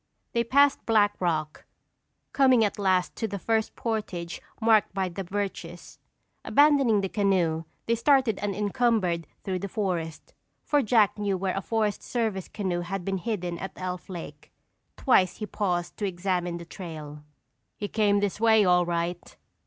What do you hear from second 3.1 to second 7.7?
to the first portage marked by the birches. Abandoning the canoe